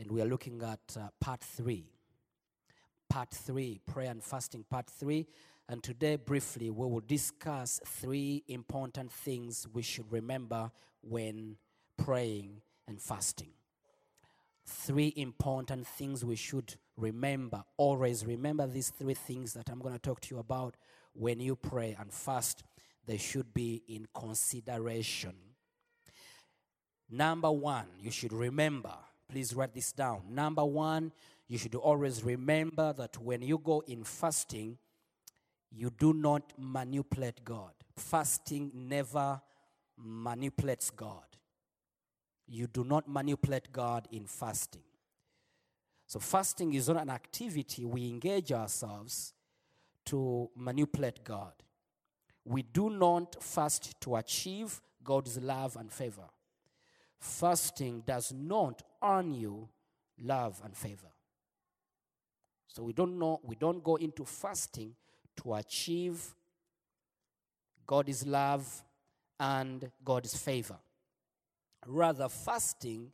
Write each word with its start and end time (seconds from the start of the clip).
And 0.00 0.10
we 0.10 0.22
are 0.22 0.26
looking 0.26 0.62
at 0.62 0.80
uh, 0.96 1.08
part 1.20 1.42
three. 1.42 1.84
Part 3.10 3.30
three, 3.30 3.80
prayer 3.86 4.10
and 4.10 4.22
fasting, 4.22 4.64
part 4.68 4.88
three. 4.88 5.26
And 5.68 5.82
today, 5.82 6.16
briefly, 6.16 6.70
we 6.70 6.86
will 6.86 7.02
discuss 7.06 7.80
three 7.84 8.42
important 8.48 9.12
things 9.12 9.68
we 9.72 9.82
should 9.82 10.10
remember 10.10 10.70
when 11.02 11.56
praying 11.98 12.62
and 12.88 13.00
fasting. 13.00 13.50
Three 14.66 15.12
important 15.16 15.86
things 15.86 16.24
we 16.24 16.36
should 16.36 16.76
remember. 16.96 17.62
Always 17.76 18.24
remember 18.24 18.66
these 18.66 18.88
three 18.88 19.14
things 19.14 19.52
that 19.52 19.68
I'm 19.68 19.80
going 19.80 19.94
to 19.94 20.00
talk 20.00 20.20
to 20.22 20.34
you 20.34 20.40
about 20.40 20.76
when 21.12 21.40
you 21.40 21.56
pray 21.56 21.94
and 22.00 22.10
fast. 22.10 22.64
They 23.06 23.18
should 23.18 23.52
be 23.52 23.82
in 23.86 24.06
consideration. 24.14 25.34
Number 27.10 27.50
one, 27.50 27.86
you 28.00 28.10
should 28.10 28.32
remember, 28.32 28.94
please 29.30 29.54
write 29.54 29.72
this 29.72 29.92
down. 29.92 30.22
Number 30.28 30.64
one, 30.64 31.12
you 31.46 31.56
should 31.56 31.74
always 31.76 32.24
remember 32.24 32.92
that 32.94 33.16
when 33.18 33.42
you 33.42 33.58
go 33.58 33.82
in 33.86 34.02
fasting, 34.02 34.76
you 35.70 35.90
do 35.90 36.12
not 36.12 36.52
manipulate 36.58 37.44
God. 37.44 37.72
Fasting 37.96 38.72
never 38.74 39.40
manipulates 39.96 40.90
God. 40.90 41.24
You 42.48 42.66
do 42.66 42.82
not 42.82 43.08
manipulate 43.08 43.72
God 43.72 44.08
in 44.10 44.26
fasting. 44.26 44.82
So, 46.06 46.18
fasting 46.18 46.74
is 46.74 46.88
not 46.88 47.00
an 47.00 47.10
activity 47.10 47.84
we 47.84 48.08
engage 48.08 48.50
ourselves 48.50 49.32
to 50.06 50.50
manipulate 50.56 51.22
God. 51.22 51.52
We 52.44 52.62
do 52.62 52.90
not 52.90 53.40
fast 53.40 54.00
to 54.00 54.16
achieve 54.16 54.80
God's 55.04 55.38
love 55.38 55.76
and 55.76 55.92
favor 55.92 56.28
fasting 57.20 58.02
does 58.06 58.32
not 58.32 58.82
earn 59.02 59.34
you 59.34 59.68
love 60.18 60.60
and 60.64 60.76
favor. 60.76 61.10
So 62.66 62.82
we 62.82 62.92
don't 62.92 63.18
know, 63.18 63.40
we 63.42 63.56
don't 63.56 63.82
go 63.84 63.96
into 63.96 64.24
fasting 64.24 64.94
to 65.42 65.54
achieve 65.54 66.34
God's 67.86 68.26
love 68.26 68.82
and 69.38 69.90
God's 70.04 70.36
favor. 70.36 70.78
Rather, 71.86 72.28
fasting 72.28 73.10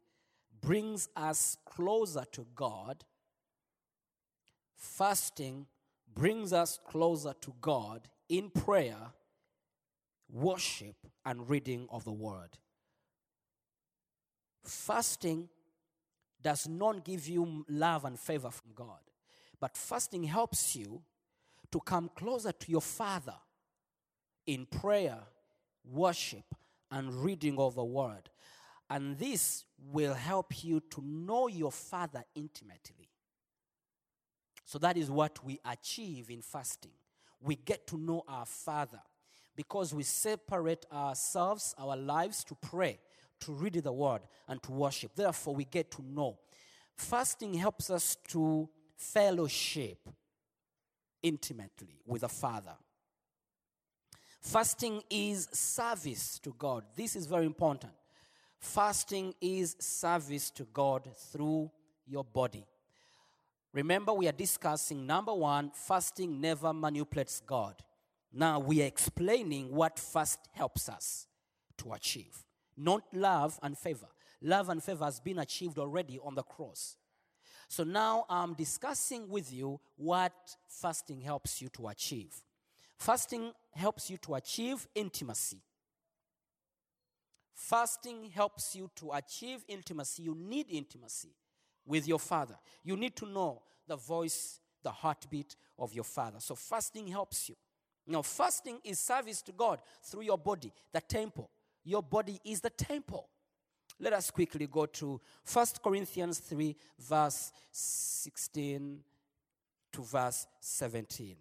brings 0.61 1.09
us 1.17 1.57
closer 1.65 2.25
to 2.33 2.47
God. 2.55 3.05
Fasting 4.75 5.67
brings 6.15 6.53
us 6.53 6.79
closer 6.87 7.33
to 7.41 7.55
God 7.61 8.09
in 8.29 8.51
prayer, 8.51 9.13
worship, 10.31 10.97
and 11.25 11.49
reading 11.49 11.87
of 11.91 12.05
the 12.05 12.13
word 12.13 12.59
fasting 14.69 15.49
does 16.43 16.69
not 16.69 17.05
give 17.05 17.29
you 17.29 17.65
love 17.69 18.05
and 18.05 18.19
favor 18.19 18.51
from 18.51 18.71
God, 18.75 19.01
but 19.61 19.77
fasting 19.77 20.25
helps 20.25 20.77
you 20.77 21.03
to 21.73 21.81
come 21.81 22.11
closer 22.15 22.53
to 22.53 22.71
your 22.71 22.81
Father 22.81 23.35
in 24.47 24.67
prayer, 24.67 25.19
worship, 25.85 26.45
and 26.91 27.13
reading 27.25 27.59
of 27.59 27.75
the 27.75 27.85
Word. 27.85 28.31
And 28.89 29.19
this 29.19 29.65
will 29.91 30.15
help 30.15 30.63
you 30.65 30.81
to 30.91 31.03
know 31.03 31.49
your 31.49 31.73
Father 31.73 32.23
intimately. 32.35 33.11
So 34.65 34.79
that 34.79 34.97
is 34.97 35.11
what 35.11 35.45
we 35.45 35.59
achieve 35.65 36.31
in 36.31 36.43
fasting. 36.43 36.93
We 37.41 37.57
get 37.57 37.87
to 37.89 37.99
know 37.99 38.25
our 38.29 38.47
Father 38.47 39.01
because 39.57 39.95
we 39.95 40.03
separate 40.03 40.87
ourselves, 40.93 41.75
our 41.79 41.97
lives 41.97 42.45
to 42.45 42.55
pray 42.55 42.99
to 43.41 43.53
read 43.53 43.75
the 43.75 43.93
word 43.93 44.23
and 44.49 44.63
to 44.63 44.73
worship. 44.73 45.13
Therefore, 45.15 45.55
we 45.55 45.65
get 45.65 45.91
to 45.93 46.03
know. 46.03 46.39
Fasting 46.97 47.55
helps 47.55 47.91
us 47.91 48.17
to 48.29 48.69
fellowship 48.97 50.09
intimately 51.23 52.01
with 52.07 52.23
the 52.23 52.29
Father. 52.29 52.75
Fasting 54.41 55.03
is 55.11 55.49
service 55.53 56.39
to 56.39 56.55
God. 56.57 56.85
This 56.95 57.17
is 57.17 57.27
very 57.27 57.47
important. 57.47 57.93
Fasting 58.59 59.35
is 59.41 59.77
service 59.79 60.51
to 60.53 60.65
God 60.73 61.09
through 61.33 61.71
your 62.07 62.25
body. 62.25 62.65
Remember, 63.73 64.15
we 64.15 64.29
are 64.29 64.33
discussing 64.33 65.05
number 65.05 65.35
one, 65.35 65.71
fasting 65.75 66.41
never 66.41 66.73
manipulates 66.73 67.41
God. 67.41 67.75
Now 68.33 68.59
we 68.59 68.83
are 68.83 68.87
explaining 68.87 69.71
what 69.75 69.99
fast 69.99 70.39
helps 70.53 70.89
us 70.89 71.27
to 71.79 71.93
achieve 71.93 72.46
not 72.77 73.03
love 73.13 73.59
and 73.63 73.77
favor. 73.77 74.09
Love 74.43 74.69
and 74.69 74.83
favor 74.83 75.05
has 75.05 75.21
been 75.21 75.39
achieved 75.39 75.79
already 75.79 76.19
on 76.23 76.35
the 76.35 76.43
cross. 76.43 76.97
So 77.69 77.85
now 77.85 78.27
I'm 78.29 78.55
discussing 78.55 79.29
with 79.29 79.53
you 79.53 79.81
what 79.97 80.33
fasting 80.69 81.21
helps 81.21 81.61
you 81.61 81.69
to 81.71 81.89
achieve. 81.89 82.33
Fasting 82.99 83.53
helps 83.73 84.09
you 84.11 84.17
to 84.19 84.35
achieve 84.35 84.87
intimacy. 84.95 85.63
Fasting 87.55 88.31
helps 88.35 88.77
you 88.77 88.91
to 88.97 89.13
achieve 89.13 89.65
intimacy. 89.67 90.23
You 90.23 90.35
need 90.35 90.67
intimacy 90.71 91.35
with 91.87 92.07
your 92.07 92.19
Father. 92.19 92.57
You 92.85 92.97
need 92.97 93.17
to 93.17 93.27
know 93.27 93.63
the 93.87 93.97
voice, 93.97 94.61
the 94.83 94.91
heartbeat 94.91 95.57
of 95.79 95.93
your 95.93 96.05
Father. 96.05 96.39
So 96.41 96.55
fasting 96.55 97.09
helps 97.09 97.49
you. 97.49 97.57
Now, 98.07 98.23
fasting 98.23 98.79
is 98.85 98.99
service 98.99 99.43
to 99.43 99.53
God 99.53 99.81
through 100.03 100.23
your 100.23 100.39
body, 100.39 100.73
the 100.93 101.01
temple. 101.01 101.51
Your 101.87 102.03
body 102.03 102.41
is 102.45 102.61
the 102.61 102.71
temple. 102.71 103.29
Let 104.01 104.13
us 104.13 104.33
quickly 104.33 104.67
go 104.67 104.87
to 104.87 105.21
1 105.51 105.67
Corinthians 105.83 106.41
3, 106.41 106.77
verse 106.99 107.53
16 107.71 108.99
to 109.93 110.03
verse 110.03 110.49
17. 110.61 111.37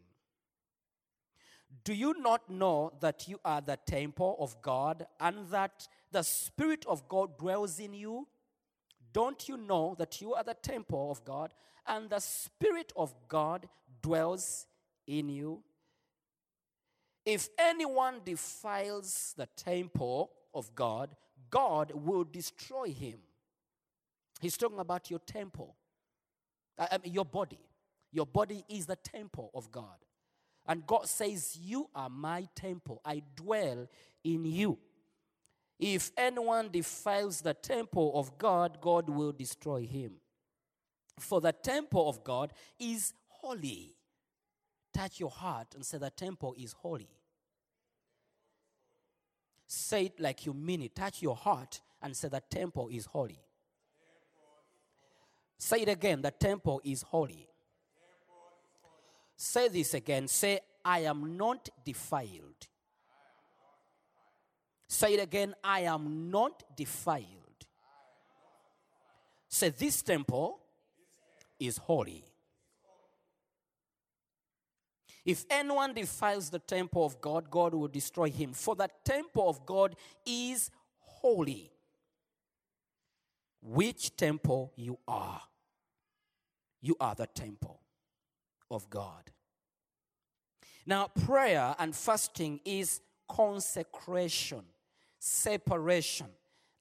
Do 1.84 1.94
you 1.94 2.14
not 2.20 2.48
know 2.48 2.94
that 3.00 3.28
you 3.28 3.40
are 3.44 3.60
the 3.60 3.78
temple 3.88 4.38
of 4.40 4.62
God 4.62 5.08
and 5.20 5.50
that 5.50 5.88
the 6.12 6.22
Spirit 6.22 6.86
of 6.88 7.10
God 7.10 7.40
dwells 7.40 7.80
in 7.80 7.96
you? 7.96 8.28
Don't 9.14 9.50
you 9.50 9.58
know 9.58 9.96
that 9.98 10.22
you 10.22 10.36
are 10.36 10.44
the 10.44 10.54
temple 10.54 11.10
of 11.10 11.26
God 11.26 11.56
and 11.88 12.08
the 12.10 12.20
Spirit 12.20 12.94
of 12.96 13.16
God 13.28 13.68
dwells 14.02 14.68
in 15.08 15.28
you? 15.28 15.64
If 17.26 17.50
anyone 17.58 18.22
defiles 18.24 19.34
the 19.36 19.48
temple 19.48 20.32
of 20.56 20.74
God, 20.74 21.16
God 21.52 21.92
will 21.94 22.24
destroy 22.24 22.90
him. 22.90 23.20
He's 24.42 24.58
talking 24.58 24.80
about 24.80 25.10
your 25.10 25.20
temple, 25.20 25.76
I 26.78 26.98
mean, 27.04 27.14
your 27.14 27.26
body. 27.26 27.60
Your 28.12 28.26
body 28.26 28.64
is 28.70 28.86
the 28.86 28.96
temple 28.96 29.52
of 29.54 29.70
God. 29.74 29.98
And 30.66 30.88
God 30.88 31.08
says, 31.08 31.58
You 31.62 31.90
are 31.94 32.10
my 32.10 32.48
temple, 32.56 33.02
I 33.04 33.22
dwell 33.36 33.88
in 34.24 34.46
you. 34.46 34.78
If 35.78 36.12
anyone 36.18 36.70
defiles 36.72 37.42
the 37.42 37.54
temple 37.54 38.14
of 38.16 38.38
God, 38.38 38.80
God 38.80 39.10
will 39.10 39.34
destroy 39.34 39.86
him. 39.86 40.14
For 41.20 41.42
the 41.42 41.52
temple 41.52 42.08
of 42.08 42.24
God 42.24 42.54
is 42.80 43.14
holy. 43.28 43.96
Touch 44.94 45.20
your 45.20 45.30
heart 45.30 45.68
and 45.76 45.86
say, 45.86 45.98
The 45.98 46.10
temple 46.10 46.56
is 46.58 46.72
holy. 46.72 47.10
Say 49.68 50.06
it 50.06 50.20
like 50.20 50.46
you 50.46 50.54
mean 50.54 50.82
it. 50.82 50.96
Touch 50.96 51.22
your 51.22 51.36
heart 51.36 51.82
and 52.02 52.16
say, 52.16 52.28
The 52.28 52.42
temple 52.50 52.90
is 52.92 53.06
holy. 53.06 53.40
Say 55.58 55.82
it 55.82 55.90
again. 55.90 56.22
The 56.22 56.32
temple 56.32 56.82
is 56.84 57.02
holy. 57.02 57.48
Say 59.36 59.68
this 59.68 59.94
again. 59.94 60.28
Say, 60.28 60.60
I 60.84 61.00
am 61.00 61.36
not 61.38 61.70
defiled. 61.84 62.68
Say 64.88 65.16
it 65.16 65.24
again. 65.24 65.56
I 65.64 65.82
am 65.82 66.30
not 66.30 66.64
defiled. 66.76 67.26
Say, 69.50 69.70
This 69.70 70.02
temple 70.02 70.60
is 71.60 71.78
holy. 71.78 72.24
If 75.26 75.46
anyone 75.50 75.94
defiles 75.94 76.52
the 76.52 76.60
temple 76.60 77.04
of 77.04 77.20
God, 77.20 77.50
God 77.50 77.74
will 77.74 77.88
destroy 77.88 78.30
him. 78.30 78.54
For 78.54 78.76
the 78.76 78.90
temple 79.04 79.50
of 79.50 79.66
God 79.66 79.96
is 80.26 80.70
holy. 81.00 81.72
Which 83.62 84.16
temple 84.16 84.72
you 84.76 85.00
are? 85.08 85.42
You 86.82 86.96
are 87.00 87.16
the 87.16 87.26
temple 87.26 87.80
of 88.70 88.88
God. 88.92 89.32
Now, 90.86 91.08
prayer 91.08 91.76
and 91.80 91.96
fasting 91.96 92.60
is 92.64 93.02
consecration, 93.28 94.62
separation, 95.18 96.28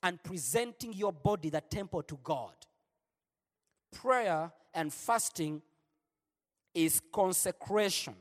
and 0.02 0.22
presenting 0.22 0.92
your 0.92 1.12
body, 1.12 1.48
the 1.48 1.62
temple, 1.62 2.02
to 2.02 2.18
God. 2.22 2.52
Prayer 3.90 4.52
and 4.74 4.92
fasting 4.92 5.62
is 6.74 7.00
consecration. 7.10 8.14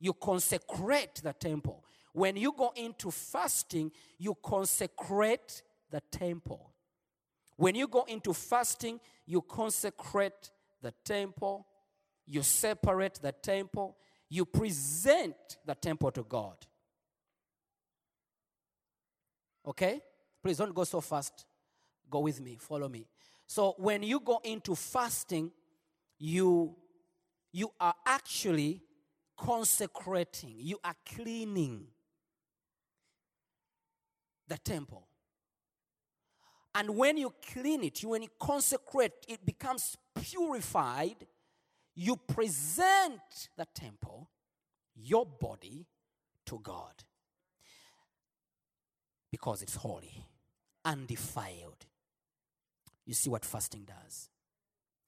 You 0.00 0.14
consecrate 0.14 1.16
the 1.22 1.32
temple. 1.32 1.84
When 2.12 2.36
you 2.36 2.52
go 2.52 2.72
into 2.74 3.10
fasting, 3.10 3.92
you 4.18 4.34
consecrate 4.42 5.62
the 5.90 6.00
temple. 6.10 6.72
When 7.56 7.74
you 7.74 7.86
go 7.86 8.04
into 8.04 8.32
fasting, 8.32 9.00
you 9.26 9.42
consecrate 9.42 10.50
the 10.80 10.92
temple, 11.04 11.66
you 12.26 12.42
separate 12.42 13.20
the 13.20 13.32
temple, 13.32 13.96
you 14.28 14.46
present 14.46 15.36
the 15.66 15.74
temple 15.74 16.10
to 16.12 16.22
God. 16.22 16.56
Okay? 19.66 20.00
Please 20.42 20.56
don't 20.56 20.74
go 20.74 20.84
so 20.84 21.00
fast. 21.00 21.44
Go 22.08 22.20
with 22.20 22.40
me, 22.40 22.56
follow 22.58 22.88
me. 22.88 23.06
So 23.46 23.74
when 23.78 24.02
you 24.02 24.20
go 24.20 24.40
into 24.44 24.74
fasting, 24.74 25.50
you 26.18 26.76
you 27.52 27.72
are 27.80 27.94
actually 28.06 28.80
consecrating, 29.40 30.54
you 30.58 30.78
are 30.84 30.94
cleaning 31.14 31.86
the 34.48 34.58
temple. 34.58 35.06
And 36.74 36.96
when 36.96 37.16
you 37.16 37.32
clean 37.52 37.82
it, 37.84 38.00
when 38.04 38.22
you 38.22 38.28
consecrate, 38.38 39.12
it 39.26 39.44
becomes 39.44 39.96
purified. 40.14 41.26
You 41.94 42.16
present 42.16 43.48
the 43.56 43.66
temple, 43.74 44.30
your 44.94 45.26
body, 45.26 45.86
to 46.46 46.58
God 46.58 47.04
because 49.30 49.62
it's 49.62 49.76
holy, 49.76 50.26
undefiled. 50.84 51.86
You 53.06 53.14
see 53.14 53.30
what 53.30 53.44
fasting 53.44 53.86
does? 53.86 54.28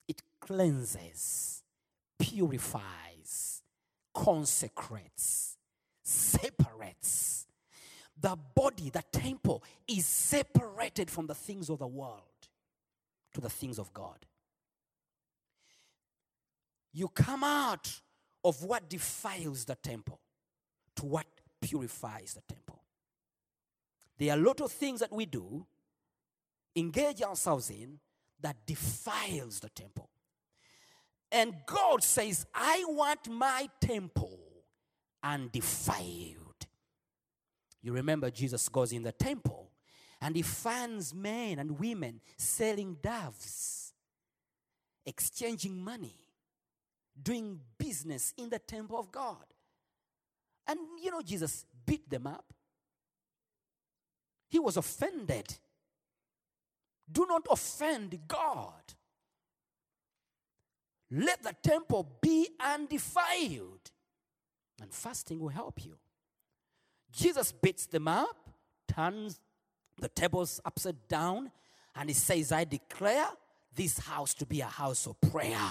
It 0.07 0.21
cleanses, 0.39 1.63
purifies, 2.17 3.62
consecrates, 4.13 5.57
separates. 6.03 7.47
The 8.19 8.37
body, 8.55 8.89
the 8.89 9.03
temple, 9.11 9.63
is 9.87 10.05
separated 10.05 11.09
from 11.09 11.27
the 11.27 11.35
things 11.35 11.69
of 11.69 11.79
the 11.79 11.87
world 11.87 12.21
to 13.33 13.41
the 13.41 13.49
things 13.49 13.79
of 13.79 13.93
God. 13.93 14.25
You 16.93 17.07
come 17.07 17.43
out 17.43 18.01
of 18.45 18.63
what 18.63 18.89
defiles 18.89 19.65
the 19.65 19.75
temple 19.75 20.19
to 20.95 21.05
what 21.05 21.25
purifies 21.59 22.33
the 22.35 22.41
temple. 22.53 22.81
There 24.17 24.31
are 24.31 24.37
a 24.37 24.41
lot 24.41 24.61
of 24.61 24.71
things 24.71 24.99
that 24.99 25.11
we 25.11 25.25
do, 25.25 25.65
engage 26.75 27.21
ourselves 27.21 27.69
in, 27.69 27.99
that 28.41 28.57
defiles 28.65 29.59
the 29.59 29.69
temple. 29.69 30.09
And 31.33 31.55
God 31.65 32.03
says, 32.03 32.45
I 32.53 32.85
want 32.87 33.27
my 33.27 33.67
temple 33.81 34.39
undefiled. 35.23 36.67
You 37.81 37.91
remember 37.91 38.29
Jesus 38.29 38.69
goes 38.69 38.93
in 38.93 39.01
the 39.01 39.11
temple 39.11 39.71
and 40.21 40.35
he 40.35 40.43
finds 40.43 41.11
men 41.11 41.57
and 41.57 41.79
women 41.79 42.21
selling 42.37 42.97
doves, 43.01 43.93
exchanging 45.07 45.83
money, 45.83 46.15
doing 47.21 47.59
business 47.79 48.31
in 48.37 48.49
the 48.49 48.59
temple 48.59 48.99
of 48.99 49.11
God. 49.11 49.45
And 50.67 50.79
you 51.01 51.09
know, 51.09 51.21
Jesus 51.21 51.65
beat 51.83 52.07
them 52.09 52.27
up. 52.27 52.53
He 54.49 54.59
was 54.59 54.77
offended. 54.77 55.55
Do 57.11 57.25
not 57.27 57.47
offend 57.49 58.19
God. 58.27 58.93
Let 61.15 61.43
the 61.43 61.53
temple 61.61 62.17
be 62.21 62.49
undefiled, 62.59 63.91
and 64.81 64.91
fasting 64.91 65.39
will 65.39 65.49
help 65.49 65.85
you. 65.85 65.95
Jesus 67.11 67.51
beats 67.51 67.85
them 67.85 68.07
up, 68.07 68.49
turns 68.87 69.39
the 69.99 70.09
tables 70.09 70.59
upside 70.65 71.07
down, 71.07 71.51
and 71.95 72.09
he 72.09 72.15
says, 72.15 72.51
I 72.51 72.63
declare 72.63 73.27
this 73.75 73.99
house 73.99 74.33
to 74.35 74.45
be 74.47 74.61
a 74.61 74.65
house 74.65 75.05
of 75.05 75.21
prayer 75.21 75.69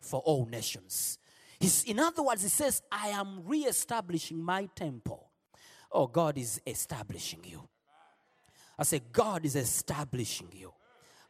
for 0.00 0.20
all 0.20 0.46
nations. 0.46 1.18
He's, 1.58 1.82
in 1.82 1.98
other 1.98 2.22
words, 2.22 2.42
he 2.44 2.48
says, 2.48 2.80
I 2.92 3.08
am 3.08 3.42
re-establishing 3.46 4.40
my 4.40 4.68
temple. 4.76 5.28
Oh, 5.90 6.06
God 6.06 6.38
is 6.38 6.60
establishing 6.64 7.40
you. 7.44 7.68
I 8.78 8.84
say, 8.84 9.00
God 9.10 9.44
is 9.44 9.56
establishing 9.56 10.50
you. 10.52 10.72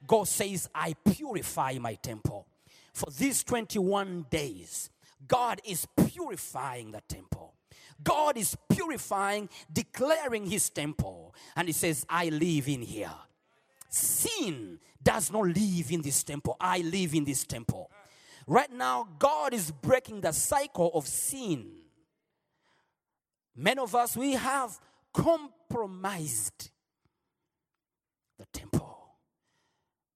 God 0.07 0.29
says, 0.29 0.69
I 0.75 0.93
purify 0.93 1.79
my 1.81 1.95
temple. 1.95 2.47
For 2.99 3.13
these 3.13 3.45
21 3.45 4.27
days, 4.29 4.91
God 5.29 5.61
is 5.65 5.87
purifying 5.97 6.91
the 6.91 7.01
temple. 7.09 7.55
God 8.03 8.37
is 8.37 8.57
purifying, 8.69 9.49
declaring 9.73 10.47
his 10.47 10.69
temple. 10.69 11.33
And 11.55 11.69
he 11.69 11.73
says, 11.73 12.05
I 12.09 12.29
live 12.31 12.67
in 12.67 12.83
here. 12.83 13.15
Sin 13.89 14.81
does 15.01 15.31
not 15.31 15.47
live 15.47 15.93
in 15.93 16.03
this 16.03 16.25
temple. 16.25 16.57
I 16.61 16.79
live 16.79 17.15
in 17.15 17.25
this 17.25 17.45
temple. 17.45 17.89
Right 18.49 18.73
now, 18.73 19.07
God 19.21 19.55
is 19.55 19.71
breaking 19.71 20.23
the 20.23 20.33
cycle 20.33 20.91
of 20.93 21.07
sin. 21.07 21.71
Many 23.55 23.81
of 23.81 23.95
us, 23.95 24.17
we 24.17 24.33
have 24.33 24.77
compromised 25.15 26.71
the 28.41 28.47
temple. 28.53 28.99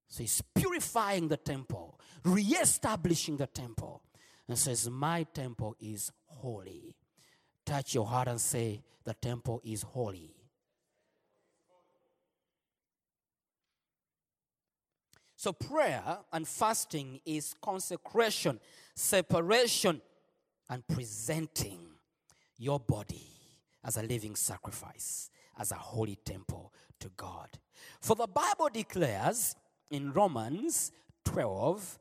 So 0.09 0.23
he's 0.25 0.43
purifying 0.55 1.29
the 1.29 1.39
temple, 1.39 1.99
re-establishing 2.25 3.37
the 3.37 3.47
temple, 3.47 4.03
and 4.49 4.59
says, 4.59 4.89
My 4.91 5.25
temple 5.25 5.77
is 5.81 6.11
holy. 6.27 6.97
Touch 7.65 7.95
your 7.95 8.07
heart 8.07 8.29
and 8.29 8.41
say, 8.41 8.83
The 9.05 9.15
temple 9.15 9.61
is 9.65 9.83
holy. 9.83 10.35
So, 15.37 15.53
prayer 15.53 16.19
and 16.33 16.47
fasting 16.47 17.21
is 17.27 17.55
consecration, 17.61 18.61
separation, 18.95 20.01
and 20.71 20.87
presenting 20.87 21.81
your 22.59 22.79
body 22.79 23.27
as 23.85 23.97
a 23.97 24.03
living 24.03 24.37
sacrifice, 24.37 25.31
as 25.59 25.73
a 25.73 25.77
holy 25.77 26.17
temple 26.25 26.73
to 27.01 27.11
God. 27.17 27.49
For 28.01 28.15
the 28.15 28.29
Bible 28.29 28.69
declares 28.73 29.57
in 29.91 30.13
Romans 30.13 30.93
12, 31.25 31.99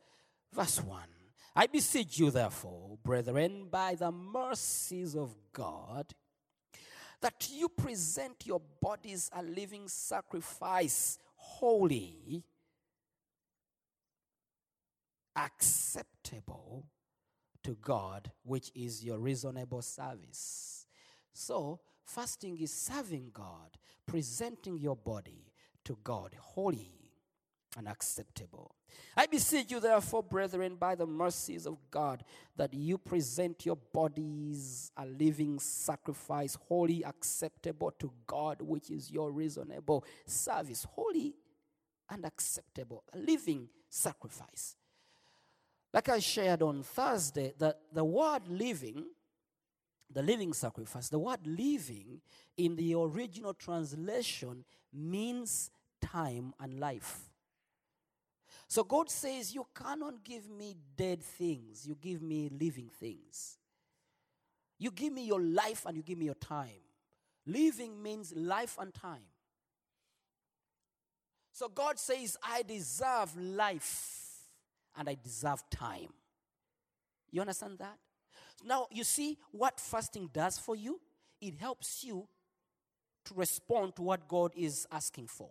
verse 0.53 0.81
1 0.81 0.99
I 1.55 1.67
beseech 1.67 2.17
you, 2.17 2.31
therefore, 2.31 2.97
brethren, 3.03 3.67
by 3.69 3.95
the 3.95 4.11
mercies 4.11 5.15
of 5.15 5.35
God, 5.51 6.13
that 7.21 7.49
you 7.51 7.67
present 7.67 8.45
your 8.45 8.61
bodies 8.81 9.29
a 9.35 9.43
living 9.43 9.89
sacrifice, 9.89 11.19
holy, 11.35 12.43
acceptable 15.35 16.85
to 17.63 17.75
God, 17.81 18.31
which 18.43 18.71
is 18.73 19.03
your 19.03 19.19
reasonable 19.19 19.81
service. 19.81 20.87
So, 21.33 21.81
fasting 22.05 22.57
is 22.59 22.71
serving 22.71 23.31
God, 23.33 23.77
presenting 24.07 24.77
your 24.77 24.95
body 24.95 25.51
to 25.83 25.97
God, 26.01 26.33
holy 26.39 27.00
and 27.77 27.87
acceptable. 27.87 28.75
I 29.15 29.25
beseech 29.25 29.71
you, 29.71 29.79
therefore, 29.79 30.23
brethren, 30.23 30.75
by 30.75 30.95
the 30.95 31.05
mercies 31.05 31.65
of 31.65 31.77
God, 31.89 32.23
that 32.57 32.73
you 32.73 32.97
present 32.97 33.65
your 33.65 33.77
bodies 33.77 34.91
a 34.97 35.05
living 35.05 35.59
sacrifice, 35.59 36.57
holy, 36.67 37.03
acceptable 37.03 37.91
to 37.99 38.11
God, 38.27 38.61
which 38.61 38.89
is 38.89 39.11
your 39.11 39.31
reasonable 39.31 40.05
service. 40.25 40.85
Holy 40.91 41.35
and 42.09 42.25
acceptable, 42.25 43.03
a 43.13 43.17
living 43.17 43.69
sacrifice. 43.89 44.75
Like 45.93 46.09
I 46.09 46.19
shared 46.19 46.61
on 46.61 46.83
Thursday, 46.83 47.53
that 47.59 47.79
the 47.93 48.03
word 48.03 48.47
living, 48.47 49.05
the 50.09 50.21
living 50.21 50.53
sacrifice, 50.53 51.09
the 51.09 51.19
word 51.19 51.45
living 51.45 52.21
in 52.57 52.75
the 52.75 52.95
original 52.95 53.53
translation 53.53 54.65
means 54.93 55.69
time 56.01 56.53
and 56.59 56.79
life. 56.79 57.30
So 58.71 58.85
God 58.85 59.09
says, 59.09 59.53
You 59.53 59.67
cannot 59.75 60.23
give 60.23 60.49
me 60.49 60.77
dead 60.95 61.21
things, 61.21 61.85
you 61.85 61.97
give 61.99 62.21
me 62.21 62.49
living 62.57 62.87
things. 62.87 63.57
You 64.79 64.91
give 64.91 65.11
me 65.11 65.25
your 65.25 65.41
life 65.41 65.85
and 65.85 65.97
you 65.97 66.01
give 66.01 66.17
me 66.17 66.23
your 66.23 66.35
time. 66.35 66.79
Living 67.45 68.01
means 68.01 68.33
life 68.33 68.77
and 68.79 68.93
time. 68.93 69.25
So 71.51 71.67
God 71.67 71.99
says, 71.99 72.37
I 72.41 72.63
deserve 72.63 73.35
life 73.35 74.39
and 74.97 75.09
I 75.09 75.17
deserve 75.21 75.69
time. 75.69 76.13
You 77.29 77.41
understand 77.41 77.77
that? 77.79 77.97
Now, 78.63 78.87
you 78.89 79.03
see 79.03 79.37
what 79.51 79.81
fasting 79.81 80.29
does 80.31 80.57
for 80.57 80.77
you? 80.77 81.01
It 81.41 81.55
helps 81.55 82.05
you 82.05 82.25
to 83.25 83.33
respond 83.33 83.97
to 83.97 84.01
what 84.01 84.29
God 84.29 84.53
is 84.55 84.87
asking 84.93 85.27
for. 85.27 85.49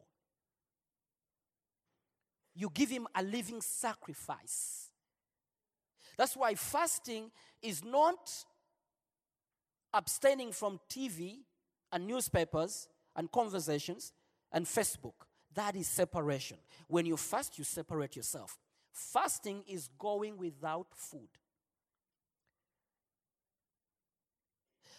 You 2.60 2.70
give 2.74 2.90
Him 2.90 3.06
a 3.14 3.22
living 3.22 3.62
sacrifice. 3.62 4.90
That's 6.18 6.36
why 6.36 6.54
fasting 6.56 7.30
is 7.62 7.82
not 7.82 8.30
abstaining 9.94 10.52
from 10.52 10.78
TV 10.90 11.38
and 11.90 12.06
newspapers 12.06 12.86
and 13.16 13.32
conversations 13.32 14.12
and 14.52 14.66
Facebook. 14.66 15.14
That 15.54 15.74
is 15.74 15.88
separation. 15.88 16.58
When 16.86 17.06
you 17.06 17.16
fast, 17.16 17.56
you 17.56 17.64
separate 17.64 18.14
yourself. 18.14 18.58
Fasting 18.92 19.64
is 19.66 19.88
going 19.98 20.36
without 20.36 20.88
food. 20.94 21.30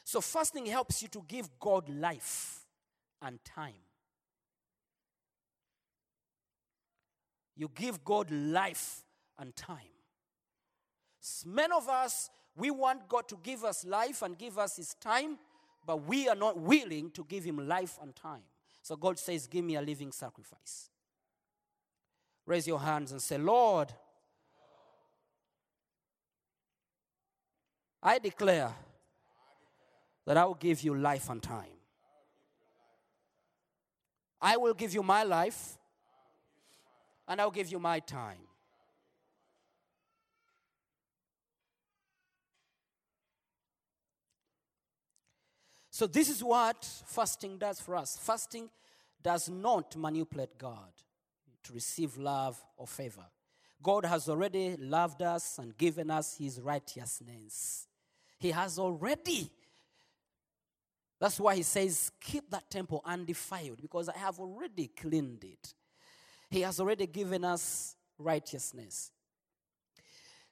So, 0.04 0.20
fasting 0.20 0.66
helps 0.66 1.04
you 1.04 1.10
to 1.10 1.24
give 1.28 1.48
God 1.60 1.88
life 1.90 2.66
and 3.22 3.38
time. 3.46 3.76
You 7.62 7.70
give 7.76 8.04
God 8.04 8.32
life 8.32 9.04
and 9.38 9.56
time. 9.56 9.78
Many 11.46 11.72
of 11.72 11.88
us, 11.88 12.32
we 12.56 12.72
want 12.72 13.08
God 13.08 13.28
to 13.28 13.38
give 13.44 13.64
us 13.64 13.86
life 13.86 14.24
and 14.24 14.36
give 14.36 14.58
us 14.58 14.78
His 14.78 14.96
time, 14.96 15.38
but 15.86 15.98
we 16.08 16.28
are 16.28 16.36
not 16.36 16.58
willing 16.58 17.12
to 17.12 17.24
give 17.24 17.44
Him 17.44 17.68
life 17.68 18.00
and 18.02 18.16
time. 18.16 18.42
So 18.82 18.96
God 18.96 19.20
says, 19.20 19.46
Give 19.46 19.64
me 19.64 19.76
a 19.76 19.82
living 19.84 20.12
sacrifice. 20.12 20.90
Raise 22.48 22.66
your 22.66 22.80
hands 22.80 23.12
and 23.12 23.22
say, 23.22 23.38
Lord, 23.38 23.94
I 28.02 28.18
declare 28.18 28.74
that 30.26 30.36
I 30.36 30.46
will 30.46 30.56
give 30.56 30.82
you 30.82 30.96
life 30.96 31.30
and 31.30 31.44
time. 31.44 31.78
I 34.42 34.58
will 34.58 34.74
give 34.74 34.96
you 34.96 35.04
my 35.04 35.22
life 35.22 35.78
and 37.32 37.40
I'll 37.40 37.50
give 37.50 37.72
you 37.72 37.80
my 37.80 38.02
time. 38.02 38.46
So, 45.90 46.08
this 46.08 46.28
is 46.28 46.44
what 46.44 46.84
fasting 47.06 47.58
does 47.58 47.80
for 47.80 47.96
us. 47.96 48.18
Fasting 48.22 48.70
does 49.24 49.48
not 49.48 49.96
manipulate 49.96 50.58
God 50.58 50.92
to 51.64 51.74
receive 51.74 52.18
love 52.18 52.62
or 52.76 52.86
favor. 52.86 53.26
God 53.82 54.04
has 54.04 54.28
already 54.28 54.76
loved 54.78 55.22
us 55.22 55.58
and 55.58 55.78
given 55.78 56.12
us 56.12 56.36
his 56.38 56.60
righteousness. 56.60 57.88
He 58.40 58.52
has 58.52 58.78
already. 58.78 59.50
That's 61.18 61.40
why 61.40 61.56
he 61.56 61.64
says, 61.64 62.12
Keep 62.20 62.52
that 62.52 62.70
temple 62.70 63.02
undefiled, 63.06 63.82
because 63.82 64.10
I 64.10 64.18
have 64.18 64.38
already 64.38 64.88
cleaned 64.88 65.46
it. 65.46 65.74
He 66.52 66.62
has 66.62 66.82
already 66.82 67.08
given 67.08 67.46
us 67.46 67.96
righteousness. 68.18 69.14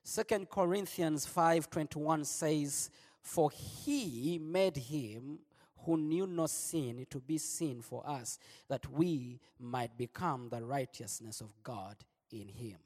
Second 0.01 0.49
Corinthians 0.49 1.25
5:21 1.25 2.23
says, 2.23 2.89
"For 3.21 3.51
he 3.51 4.39
made 4.39 4.77
him 4.77 5.39
who 5.79 5.97
knew 5.97 6.25
no 6.25 6.47
sin 6.47 7.05
to 7.09 7.19
be 7.19 7.37
sin 7.37 7.81
for 7.81 8.07
us, 8.07 8.39
that 8.69 8.89
we 8.89 9.41
might 9.59 9.97
become 9.97 10.47
the 10.47 10.63
righteousness 10.63 11.41
of 11.41 11.61
God 11.63 11.97
in 12.31 12.47
him." 12.47 12.79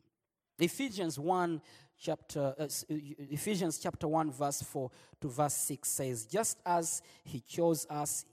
Ephesians 0.57 1.19
1 1.19 1.61
chapter 1.95 2.55
uh, 2.57 2.67
Ephesians 2.89 3.77
chapter 3.77 4.07
1 4.07 4.31
verse 4.31 4.63
4 4.63 4.89
to 5.21 5.29
verse 5.29 5.53
6 5.53 5.87
says, 5.87 6.25
"Just 6.25 6.57
as 6.65 7.03
he 7.23 7.41
chose 7.41 7.85
us 7.91 8.25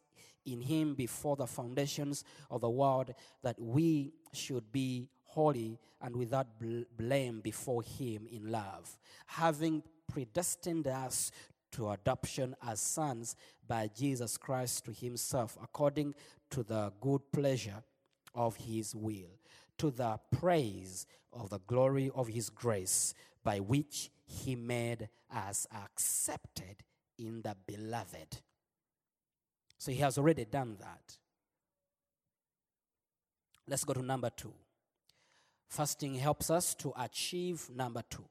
in 0.47 0.63
him 0.63 0.95
before 0.95 1.37
the 1.37 1.47
foundations 1.47 2.25
of 2.51 2.63
the 2.63 2.71
world 2.71 3.15
that 3.43 3.61
we 3.61 4.15
should 4.33 4.71
be 4.73 5.09
holy 5.25 5.79
and 6.03 6.17
without 6.17 6.59
bl- 6.59 6.83
blame 6.97 7.41
before 7.41 7.83
him 7.83 8.27
in 8.31 8.51
love 8.51 8.99
having 9.27 9.83
predestined 10.11 10.87
us 10.87 11.31
to 11.71 11.91
adoption 11.91 12.57
as 12.67 12.81
sons 12.81 13.37
by 13.69 13.89
Jesus 13.97 14.37
Christ 14.37 14.85
to 14.87 14.93
himself 14.93 15.57
according 15.63 16.15
to 16.51 16.63
the 16.63 16.93
good 17.01 17.21
pleasure 17.33 17.83
of 18.35 18.57
his 18.57 18.95
will 18.95 19.39
to 19.79 19.91
the 19.91 20.19
praise 20.33 21.07
of 21.33 21.51
the 21.51 21.61
glory 21.61 22.11
of 22.15 22.29
his 22.29 22.51
grace 22.51 23.15
by 23.45 23.59
which 23.59 24.11
he 24.27 24.57
made 24.57 25.09
us 25.33 25.67
accepted 25.73 26.77
in 27.19 27.41
the 27.43 27.57
beloved 27.67 28.41
so 29.81 29.91
he 29.91 29.99
has 29.99 30.19
already 30.19 30.45
done 30.45 30.77
that. 30.81 31.17
Let's 33.71 33.85
go 33.85 33.93
to 33.93 34.03
number 34.03 34.31
two. 34.31 34.53
Fasting 35.69 36.17
helps 36.17 36.50
us 36.50 36.75
to 36.75 36.93
achieve 36.99 37.71
number 37.73 38.03
two. 38.11 38.25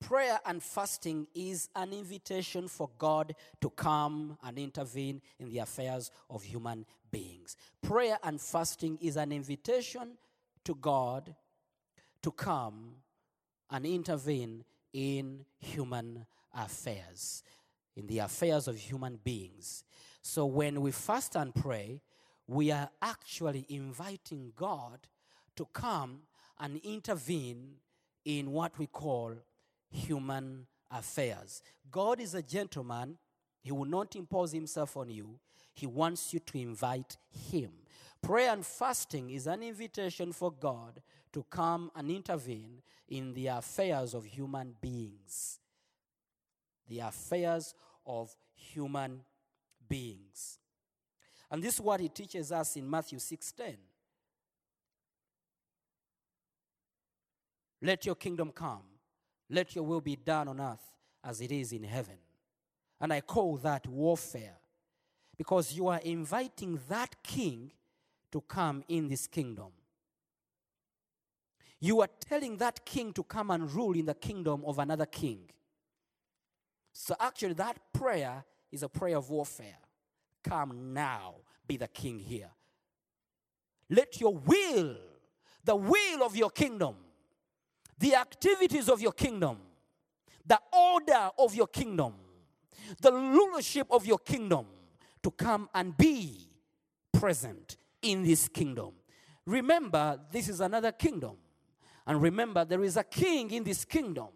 Prayer 0.00 0.40
and 0.46 0.62
fasting 0.62 1.26
is 1.34 1.68
an 1.76 1.92
invitation 1.92 2.68
for 2.68 2.88
God 2.96 3.34
to 3.60 3.68
come 3.68 4.38
and 4.42 4.58
intervene 4.58 5.20
in 5.38 5.50
the 5.50 5.58
affairs 5.58 6.10
of 6.30 6.42
human 6.42 6.86
beings. 7.10 7.54
Prayer 7.82 8.18
and 8.22 8.40
fasting 8.40 8.98
is 9.02 9.18
an 9.18 9.30
invitation 9.30 10.16
to 10.64 10.74
God 10.74 11.36
to 12.22 12.30
come 12.30 12.94
and 13.70 13.84
intervene 13.84 14.64
in 14.94 15.44
human 15.58 16.24
affairs, 16.54 17.42
in 17.94 18.06
the 18.06 18.20
affairs 18.20 18.68
of 18.68 18.76
human 18.78 19.20
beings. 19.22 19.84
So 20.22 20.46
when 20.46 20.80
we 20.80 20.92
fast 20.92 21.36
and 21.36 21.54
pray, 21.54 22.00
we 22.46 22.70
are 22.70 22.90
actually 23.00 23.66
inviting 23.68 24.52
God 24.56 24.98
to 25.56 25.66
come 25.72 26.22
and 26.58 26.80
intervene 26.84 27.74
in 28.24 28.52
what 28.52 28.78
we 28.78 28.86
call 28.86 29.34
human 29.90 30.66
affairs. 30.90 31.62
God 31.90 32.20
is 32.20 32.34
a 32.34 32.42
gentleman, 32.42 33.18
He 33.62 33.72
will 33.72 33.84
not 33.84 34.16
impose 34.16 34.52
Himself 34.52 34.96
on 34.96 35.10
you, 35.10 35.38
He 35.74 35.86
wants 35.86 36.32
you 36.32 36.40
to 36.40 36.58
invite 36.58 37.16
Him. 37.50 37.72
Prayer 38.22 38.52
and 38.52 38.64
fasting 38.64 39.30
is 39.30 39.46
an 39.46 39.62
invitation 39.62 40.32
for 40.32 40.52
God 40.52 41.02
to 41.32 41.44
come 41.50 41.90
and 41.96 42.10
intervene 42.10 42.82
in 43.08 43.34
the 43.34 43.48
affairs 43.48 44.14
of 44.14 44.24
human 44.24 44.76
beings. 44.80 45.58
The 46.88 47.00
affairs 47.00 47.74
of 48.06 48.36
human 48.54 49.22
beings. 49.88 50.58
And 51.52 51.62
this 51.62 51.74
is 51.74 51.80
what 51.82 52.00
he 52.00 52.08
teaches 52.08 52.50
us 52.50 52.76
in 52.76 52.88
Matthew 52.88 53.18
6:10. 53.18 53.76
Let 57.82 58.06
your 58.06 58.14
kingdom 58.14 58.52
come. 58.52 58.82
Let 59.50 59.74
your 59.74 59.84
will 59.84 60.00
be 60.00 60.16
done 60.16 60.48
on 60.48 60.58
earth 60.60 60.96
as 61.22 61.42
it 61.42 61.52
is 61.52 61.72
in 61.72 61.84
heaven. 61.84 62.18
And 62.98 63.12
I 63.12 63.20
call 63.20 63.58
that 63.58 63.86
warfare 63.86 64.56
because 65.36 65.74
you 65.74 65.88
are 65.88 65.98
inviting 65.98 66.80
that 66.88 67.22
king 67.22 67.72
to 68.30 68.40
come 68.40 68.82
in 68.88 69.08
this 69.08 69.26
kingdom. 69.26 69.72
You 71.80 72.00
are 72.00 72.08
telling 72.20 72.56
that 72.58 72.86
king 72.86 73.12
to 73.12 73.24
come 73.24 73.50
and 73.50 73.70
rule 73.70 73.94
in 73.94 74.06
the 74.06 74.14
kingdom 74.14 74.64
of 74.64 74.78
another 74.78 75.06
king. 75.06 75.50
So 76.94 77.14
actually, 77.20 77.54
that 77.54 77.92
prayer 77.92 78.42
is 78.70 78.82
a 78.82 78.88
prayer 78.88 79.18
of 79.18 79.28
warfare. 79.28 79.81
Come 80.42 80.92
now, 80.92 81.36
be 81.66 81.76
the 81.76 81.88
king 81.88 82.18
here. 82.18 82.50
Let 83.90 84.20
your 84.20 84.34
will, 84.34 84.96
the 85.64 85.76
will 85.76 86.22
of 86.22 86.36
your 86.36 86.50
kingdom, 86.50 86.96
the 87.98 88.14
activities 88.14 88.88
of 88.88 89.00
your 89.00 89.12
kingdom, 89.12 89.58
the 90.46 90.58
order 90.72 91.30
of 91.38 91.54
your 91.54 91.68
kingdom, 91.68 92.14
the 93.00 93.12
rulership 93.12 93.86
of 93.90 94.06
your 94.06 94.18
kingdom 94.18 94.66
to 95.22 95.30
come 95.30 95.68
and 95.74 95.96
be 95.96 96.48
present 97.12 97.76
in 98.00 98.22
this 98.24 98.48
kingdom. 98.48 98.92
Remember, 99.46 100.18
this 100.30 100.48
is 100.48 100.60
another 100.60 100.92
kingdom. 100.92 101.36
And 102.06 102.20
remember, 102.20 102.64
there 102.64 102.82
is 102.82 102.96
a 102.96 103.04
king 103.04 103.50
in 103.50 103.62
this 103.62 103.84
kingdom. 103.84 104.28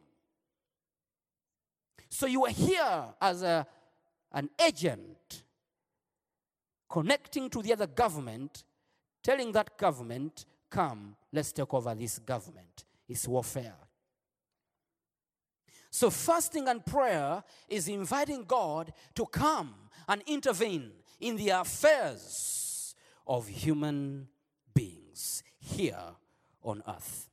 So 2.09 2.27
you 2.27 2.45
are 2.45 2.53
here 2.53 3.05
as 3.21 3.43
a, 3.43 3.67
an 4.33 4.49
agent 4.65 5.43
connecting 6.89 7.51
to 7.51 7.63
the 7.63 7.73
other 7.73 7.87
government, 7.87 8.65
telling 9.23 9.53
that 9.53 9.77
government, 9.77 10.45
come, 10.71 11.17
let's 11.33 11.53
take 11.53 11.73
over 11.73 11.95
this 11.95 12.19
government. 12.19 12.85
It's 13.09 13.27
warfare. 13.27 13.75
So, 15.91 16.11
fasting 16.11 16.69
and 16.69 16.85
prayer 16.85 17.43
is 17.69 17.89
inviting 17.89 18.45
God 18.45 18.93
to 19.15 19.25
come 19.27 19.75
and 20.09 20.23
intervene 20.27 20.93
in 21.21 21.37
the 21.37 21.51
affairs 21.51 22.95
of 23.27 23.49
human 23.49 24.29
beings 24.75 25.43
here 25.59 26.15
on 26.63 26.83
earth. 26.87 27.29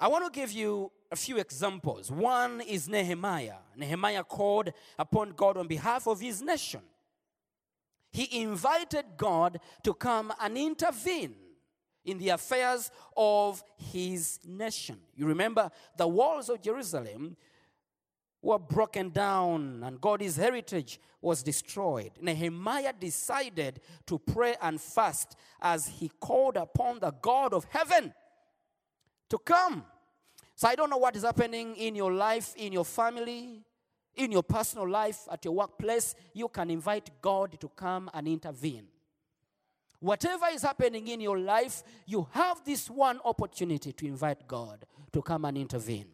I 0.00 0.08
want 0.08 0.32
to 0.32 0.40
give 0.40 0.50
you 0.50 0.90
a 1.12 1.16
few 1.16 1.36
examples. 1.36 2.10
One 2.10 2.62
is 2.62 2.88
Nehemiah. 2.88 3.58
Nehemiah 3.76 4.24
called 4.24 4.72
upon 4.98 5.32
God 5.32 5.58
on 5.58 5.66
behalf 5.66 6.06
of 6.06 6.20
his 6.20 6.40
nation. 6.40 6.80
He 8.10 8.40
invited 8.40 9.04
God 9.18 9.60
to 9.84 9.92
come 9.92 10.32
and 10.40 10.56
intervene 10.56 11.34
in 12.04 12.16
the 12.16 12.30
affairs 12.30 12.90
of 13.14 13.62
his 13.76 14.40
nation. 14.46 14.98
You 15.14 15.26
remember 15.26 15.70
the 15.98 16.08
walls 16.08 16.48
of 16.48 16.62
Jerusalem 16.62 17.36
were 18.40 18.58
broken 18.58 19.10
down 19.10 19.82
and 19.84 20.00
God's 20.00 20.36
heritage 20.36 20.98
was 21.20 21.42
destroyed. 21.42 22.12
Nehemiah 22.20 22.94
decided 22.98 23.82
to 24.06 24.18
pray 24.18 24.56
and 24.62 24.80
fast 24.80 25.36
as 25.60 25.86
he 25.86 26.10
called 26.20 26.56
upon 26.56 27.00
the 27.00 27.10
God 27.10 27.52
of 27.52 27.64
heaven 27.64 28.14
to 29.28 29.38
come. 29.38 29.84
So 30.60 30.68
I 30.68 30.74
don't 30.74 30.90
know 30.90 30.98
what 30.98 31.16
is 31.16 31.22
happening 31.22 31.74
in 31.76 31.94
your 31.94 32.12
life, 32.12 32.52
in 32.54 32.70
your 32.70 32.84
family, 32.84 33.62
in 34.14 34.30
your 34.30 34.42
personal 34.42 34.86
life, 34.86 35.20
at 35.32 35.42
your 35.42 35.54
workplace. 35.54 36.14
You 36.34 36.48
can 36.48 36.68
invite 36.68 37.08
God 37.22 37.58
to 37.60 37.68
come 37.70 38.10
and 38.12 38.28
intervene. 38.28 38.86
Whatever 40.00 40.48
is 40.52 40.60
happening 40.60 41.08
in 41.08 41.22
your 41.22 41.38
life, 41.38 41.82
you 42.04 42.28
have 42.32 42.62
this 42.62 42.90
one 42.90 43.20
opportunity 43.24 43.94
to 43.94 44.06
invite 44.06 44.46
God 44.46 44.84
to 45.14 45.22
come 45.22 45.46
and 45.46 45.56
intervene. 45.56 46.08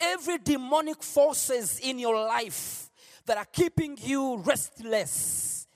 Every 0.00 0.38
demonic 0.38 1.02
forces 1.02 1.78
in 1.80 1.98
your 1.98 2.16
life 2.16 2.88
that 3.26 3.36
are 3.36 3.44
keeping 3.44 3.98
you 4.00 4.38
restless, 4.38 5.66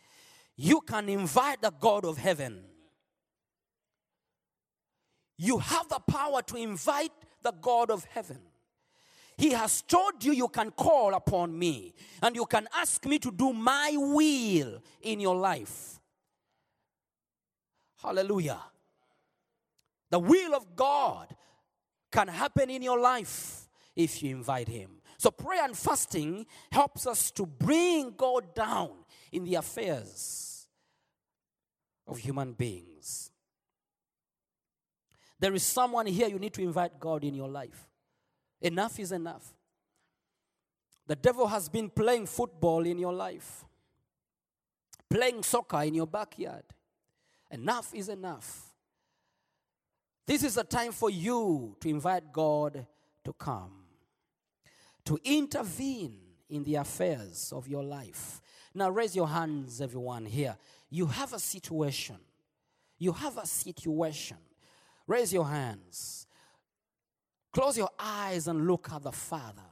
you 0.56 0.80
can 0.80 1.10
invite 1.10 1.60
the 1.60 1.70
God 1.70 2.06
of 2.06 2.16
heaven. 2.16 2.64
You 5.42 5.56
have 5.56 5.88
the 5.88 6.00
power 6.00 6.42
to 6.42 6.56
invite 6.56 7.12
the 7.42 7.52
God 7.52 7.90
of 7.90 8.04
heaven. 8.04 8.40
He 9.38 9.52
has 9.52 9.80
told 9.80 10.22
you 10.22 10.32
you 10.32 10.48
can 10.48 10.70
call 10.70 11.14
upon 11.14 11.58
me 11.58 11.94
and 12.20 12.36
you 12.36 12.44
can 12.44 12.68
ask 12.76 13.06
me 13.06 13.18
to 13.20 13.30
do 13.30 13.54
my 13.54 13.94
will 13.96 14.82
in 15.00 15.18
your 15.18 15.36
life. 15.36 15.98
Hallelujah. 18.02 18.60
The 20.10 20.18
will 20.18 20.54
of 20.54 20.76
God 20.76 21.34
can 22.12 22.28
happen 22.28 22.68
in 22.68 22.82
your 22.82 23.00
life 23.00 23.66
if 23.96 24.22
you 24.22 24.36
invite 24.36 24.68
Him. 24.68 24.90
So, 25.16 25.30
prayer 25.30 25.64
and 25.64 25.74
fasting 25.76 26.44
helps 26.70 27.06
us 27.06 27.30
to 27.30 27.46
bring 27.46 28.12
God 28.14 28.54
down 28.54 28.90
in 29.32 29.44
the 29.44 29.54
affairs 29.54 30.68
of 32.06 32.18
human 32.18 32.52
beings. 32.52 33.30
There 35.40 35.54
is 35.54 35.62
someone 35.62 36.06
here 36.06 36.28
you 36.28 36.38
need 36.38 36.52
to 36.52 36.62
invite 36.62 37.00
God 37.00 37.24
in 37.24 37.34
your 37.34 37.48
life. 37.48 37.88
Enough 38.60 39.00
is 39.00 39.10
enough. 39.10 39.54
The 41.06 41.16
devil 41.16 41.46
has 41.46 41.68
been 41.68 41.88
playing 41.88 42.26
football 42.26 42.84
in 42.86 42.98
your 42.98 43.14
life, 43.14 43.64
playing 45.08 45.42
soccer 45.42 45.82
in 45.82 45.94
your 45.94 46.06
backyard. 46.06 46.62
Enough 47.50 47.94
is 47.94 48.10
enough. 48.10 48.66
This 50.26 50.44
is 50.44 50.56
a 50.58 50.62
time 50.62 50.92
for 50.92 51.10
you 51.10 51.74
to 51.80 51.88
invite 51.88 52.32
God 52.32 52.86
to 53.24 53.32
come, 53.32 53.72
to 55.06 55.18
intervene 55.24 56.18
in 56.50 56.62
the 56.62 56.76
affairs 56.76 57.52
of 57.52 57.66
your 57.66 57.82
life. 57.82 58.40
Now, 58.74 58.90
raise 58.90 59.16
your 59.16 59.26
hands, 59.26 59.80
everyone 59.80 60.26
here. 60.26 60.56
You 60.90 61.06
have 61.06 61.32
a 61.32 61.38
situation. 61.38 62.18
You 62.98 63.12
have 63.12 63.38
a 63.38 63.46
situation. 63.46 64.36
Raise 65.10 65.32
your 65.32 65.48
hands. 65.48 66.28
Close 67.52 67.76
your 67.76 67.90
eyes 67.98 68.46
and 68.46 68.64
look 68.68 68.92
at 68.92 69.02
the 69.02 69.10
Father. 69.10 69.68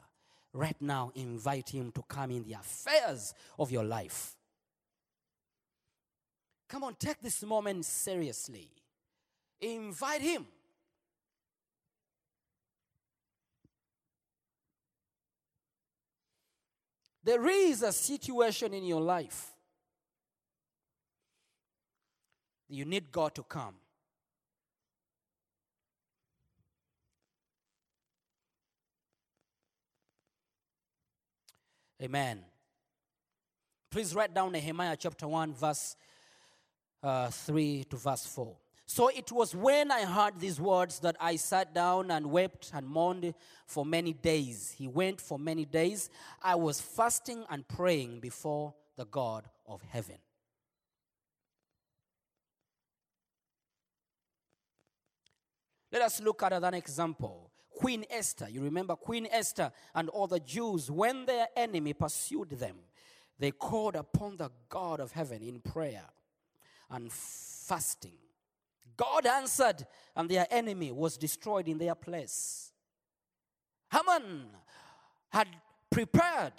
Right 0.52 0.74
now, 0.80 1.12
invite 1.14 1.68
Him 1.68 1.92
to 1.92 2.02
come 2.08 2.32
in 2.32 2.42
the 2.42 2.54
affairs 2.54 3.34
of 3.56 3.70
your 3.70 3.84
life. 3.84 4.34
Come 6.68 6.82
on, 6.82 6.96
take 6.96 7.20
this 7.20 7.44
moment 7.44 7.84
seriously. 7.84 8.68
Invite 9.60 10.22
Him. 10.22 10.44
There 17.22 17.46
is 17.46 17.84
a 17.84 17.92
situation 17.92 18.74
in 18.74 18.82
your 18.82 19.02
life. 19.02 19.52
You 22.68 22.84
need 22.84 23.12
God 23.12 23.36
to 23.36 23.44
come. 23.44 23.76
Amen. 32.02 32.44
Please 33.90 34.14
write 34.14 34.32
down 34.34 34.52
Nehemiah 34.52 34.96
chapter 34.98 35.26
1, 35.26 35.54
verse 35.54 35.96
uh, 37.02 37.28
3 37.28 37.84
to 37.90 37.96
verse 37.96 38.26
4. 38.26 38.56
So 38.86 39.08
it 39.08 39.30
was 39.32 39.54
when 39.54 39.90
I 39.90 40.04
heard 40.04 40.40
these 40.40 40.60
words 40.60 41.00
that 41.00 41.16
I 41.20 41.36
sat 41.36 41.74
down 41.74 42.10
and 42.10 42.30
wept 42.30 42.70
and 42.72 42.86
mourned 42.86 43.34
for 43.66 43.84
many 43.84 44.12
days. 44.14 44.74
He 44.76 44.88
went 44.88 45.20
for 45.20 45.38
many 45.38 45.64
days. 45.64 46.08
I 46.42 46.54
was 46.54 46.80
fasting 46.80 47.44
and 47.50 47.68
praying 47.68 48.20
before 48.20 48.72
the 48.96 49.04
God 49.04 49.44
of 49.66 49.82
heaven. 49.82 50.16
Let 55.92 56.02
us 56.02 56.20
look 56.20 56.42
at 56.42 56.52
another 56.52 56.76
example. 56.76 57.47
Queen 57.78 58.04
Esther. 58.10 58.48
You 58.50 58.60
remember 58.62 58.96
Queen 58.96 59.28
Esther 59.30 59.70
and 59.94 60.08
all 60.08 60.26
the 60.26 60.40
Jews, 60.40 60.90
when 60.90 61.26
their 61.26 61.46
enemy 61.56 61.92
pursued 61.92 62.50
them, 62.50 62.74
they 63.38 63.52
called 63.52 63.94
upon 63.94 64.36
the 64.36 64.50
God 64.68 64.98
of 64.98 65.12
heaven 65.12 65.42
in 65.42 65.60
prayer 65.60 66.04
and 66.90 67.12
fasting. 67.12 68.16
God 68.96 69.26
answered, 69.26 69.86
and 70.16 70.28
their 70.28 70.48
enemy 70.50 70.90
was 70.90 71.16
destroyed 71.16 71.68
in 71.68 71.78
their 71.78 71.94
place. 71.94 72.72
Haman 73.92 74.48
had 75.30 75.46
prepared 75.88 76.54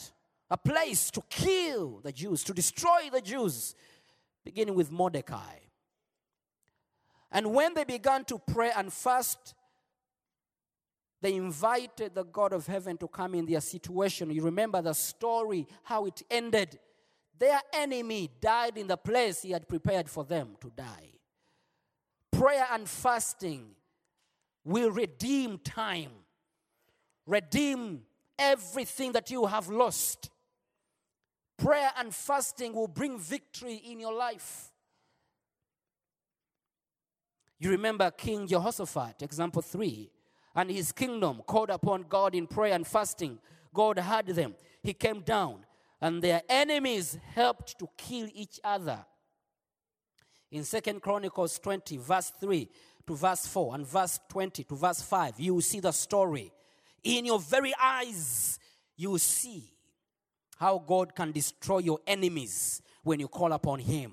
a 0.50 0.58
place 0.58 1.12
to 1.12 1.22
kill 1.30 2.00
the 2.02 2.14
Jews, 2.14 2.46
to 2.46 2.54
destroy 2.54 3.10
the 3.12 3.20
Jews, 3.22 3.76
beginning 4.46 4.76
with 4.76 4.90
Mordecai. 4.90 5.58
And 7.30 7.54
when 7.54 7.74
they 7.74 7.84
began 7.84 8.24
to 8.26 8.40
pray 8.40 8.72
and 8.74 8.92
fast, 8.94 9.54
they 11.22 11.36
invited 11.36 12.16
the 12.16 12.24
God 12.24 12.54
of 12.54 12.66
heaven 12.66 12.98
to 12.98 13.08
come 13.08 13.36
in 13.36 13.46
their 13.46 13.62
situation. 13.62 14.32
You 14.32 14.44
remember 14.44 14.82
the 14.82 14.94
story, 14.94 15.68
how 15.84 16.06
it 16.06 16.22
ended. 16.30 16.80
Their 17.38 17.60
enemy 17.74 18.30
died 18.40 18.78
in 18.78 18.88
the 18.88 18.98
place 18.98 19.42
he 19.42 19.52
had 19.52 19.68
prepared 19.68 20.10
for 20.10 20.24
them 20.24 20.56
to 20.62 20.72
die. 20.76 21.12
Prayer 22.32 22.68
and 22.72 22.88
fasting 22.88 23.72
will 24.64 24.92
redeem 24.92 25.58
time, 25.60 26.12
redeem 27.26 28.04
everything 28.38 29.12
that 29.14 29.30
you 29.30 29.46
have 29.46 29.68
lost. 29.70 30.30
Prayer 31.58 31.92
and 31.98 32.14
fasting 32.16 32.74
will 32.74 32.88
bring 32.88 33.20
victory 33.20 33.76
in 33.76 34.00
your 34.00 34.14
life. 34.14 34.72
You 37.60 37.72
remember 37.72 38.10
King 38.12 38.48
Jehoshaphat, 38.48 39.22
example 39.22 39.62
3, 39.62 40.10
and 40.60 40.70
his 40.70 40.92
kingdom 40.92 41.42
called 41.48 41.70
upon 41.70 42.04
God 42.10 42.36
in 42.36 42.46
prayer 42.46 42.74
and 42.74 42.86
fasting. 42.86 43.40
God 43.74 43.98
heard 43.98 44.28
them. 44.28 44.56
He 44.84 44.94
came 44.94 45.22
down, 45.22 45.60
and 46.02 46.22
their 46.22 46.42
enemies 46.50 47.18
helped 47.34 47.80
to 47.80 47.88
kill 47.96 48.28
each 48.34 48.60
other. 48.62 49.00
In 50.52 50.66
Second 50.66 51.02
Chronicles 51.02 51.60
20, 51.60 51.96
verse 51.96 52.34
3 52.42 52.68
to 53.08 53.16
verse 53.16 53.48
4, 53.48 53.76
and 53.76 53.88
verse 53.88 54.20
20 54.28 54.66
to 54.66 54.76
verse 54.76 55.02
5, 55.02 55.40
you 55.40 55.54
will 55.54 55.62
see 55.62 55.80
the 55.80 55.94
story. 55.94 56.52
In 57.06 57.24
your 57.24 57.40
very 57.40 57.74
eyes, 57.82 58.60
you 58.98 59.12
will 59.12 59.18
see 59.18 59.64
how 60.58 60.84
God 60.86 61.16
can 61.16 61.32
destroy 61.32 61.78
your 61.78 62.00
enemies 62.06 62.82
when 63.04 63.22
you 63.22 63.30
call 63.30 63.54
upon 63.54 63.80
Him. 63.80 64.12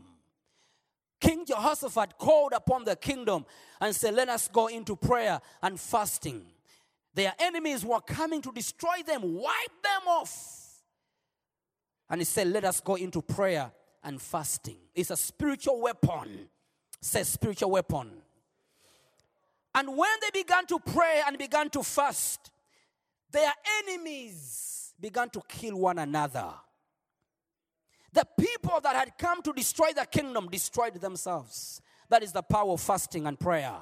King 1.21 1.47
Jehoshaphat 1.47 2.19
called 2.19 2.53
upon 2.53 2.85
the 2.85 2.97
kingdom 2.97 3.47
and 3.81 3.95
said, 3.95 4.15
Let 4.15 4.29
us 4.29 4.49
go 4.49 4.67
into 4.67 4.97
prayer 4.97 5.41
and 5.63 5.81
fasting. 5.81 6.45
Their 7.15 7.33
enemies 7.39 7.85
were 7.85 8.01
coming 8.01 8.43
to 8.43 8.53
destroy 8.53 9.03
them, 9.07 9.23
wipe 9.35 9.83
them 9.83 10.09
off. 10.09 10.83
And 12.11 12.21
he 12.21 12.25
said, 12.25 12.49
Let 12.49 12.65
us 12.65 12.81
go 12.81 12.97
into 12.97 13.23
prayer 13.23 13.71
and 14.05 14.21
fasting. 14.21 14.77
It's 14.95 15.11
a 15.11 15.17
spiritual 15.17 15.81
weapon. 15.81 16.49
Says 17.01 17.29
spiritual 17.29 17.71
weapon. 17.71 18.11
And 19.75 19.89
when 19.97 20.11
they 20.23 20.41
began 20.41 20.67
to 20.67 20.79
pray 20.79 21.23
and 21.27 21.37
began 21.37 21.69
to 21.71 21.83
fast, 21.83 22.51
their 23.31 23.53
enemies 23.83 24.95
began 24.99 25.29
to 25.31 25.43
kill 25.47 25.77
one 25.77 25.99
another. 25.99 26.55
The 28.17 28.27
people 28.41 28.81
that 28.81 28.97
had 28.97 29.19
come 29.19 29.43
to 29.43 29.53
destroy 29.53 29.93
the 29.95 30.07
kingdom 30.07 30.49
destroyed 30.49 30.95
themselves. 30.95 31.83
That 32.09 32.23
is 32.23 32.33
the 32.33 32.41
power 32.41 32.73
of 32.73 32.81
fasting 32.81 33.27
and 33.27 33.39
prayer. 33.39 33.75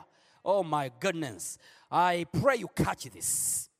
Oh 0.44 0.64
my 0.64 0.90
goodness. 0.98 1.56
I 1.88 2.26
pray 2.40 2.56
you 2.56 2.66
catch 2.74 3.04
this. 3.04 3.70